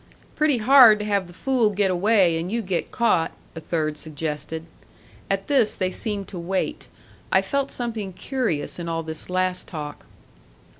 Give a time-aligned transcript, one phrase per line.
[0.35, 4.63] "Pretty hard to have the fool get away and you get caught," a third suggested.
[5.29, 6.87] At this they seemed to wait.
[7.31, 10.07] I felt something curious in all this last talk.